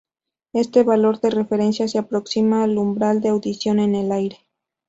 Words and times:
Este 0.53 0.81
valor 0.81 1.21
de 1.21 1.29
referencia 1.29 1.87
se 1.87 1.99
aproxima 1.99 2.63
al 2.63 2.79
umbral 2.79 3.21
de 3.21 3.29
audición 3.29 3.77
en 3.79 3.93
el 3.93 4.11
aire. 4.11 4.39